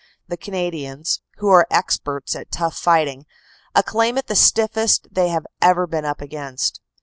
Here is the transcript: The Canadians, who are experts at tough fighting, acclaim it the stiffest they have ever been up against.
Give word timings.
The 0.29 0.35
Canadians, 0.35 1.21
who 1.37 1.49
are 1.49 1.67
experts 1.69 2.35
at 2.35 2.49
tough 2.51 2.75
fighting, 2.75 3.27
acclaim 3.75 4.17
it 4.17 4.25
the 4.25 4.35
stiffest 4.35 5.05
they 5.11 5.29
have 5.29 5.45
ever 5.61 5.85
been 5.85 6.05
up 6.05 6.21
against. 6.21 6.81